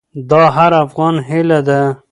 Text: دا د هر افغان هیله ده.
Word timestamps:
دا 0.29 0.43
د 0.49 0.53
هر 0.55 0.71
افغان 0.85 1.15
هیله 1.29 1.59
ده. 1.67 1.81